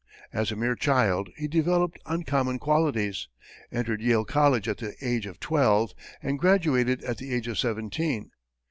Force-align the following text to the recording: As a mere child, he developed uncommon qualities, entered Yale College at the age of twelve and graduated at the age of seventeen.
As 0.33 0.51
a 0.51 0.55
mere 0.55 0.73
child, 0.73 1.29
he 1.37 1.47
developed 1.47 1.99
uncommon 2.07 2.57
qualities, 2.57 3.27
entered 3.71 4.01
Yale 4.01 4.25
College 4.25 4.67
at 4.67 4.79
the 4.79 4.95
age 4.99 5.27
of 5.27 5.39
twelve 5.39 5.93
and 6.23 6.39
graduated 6.39 7.03
at 7.03 7.19
the 7.19 7.31
age 7.31 7.47
of 7.47 7.59
seventeen. 7.59 8.31